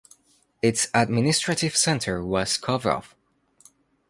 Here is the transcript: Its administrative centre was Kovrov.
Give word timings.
Its 0.63 0.87
administrative 0.95 1.77
centre 1.77 2.23
was 2.25 2.57
Kovrov. 2.57 3.13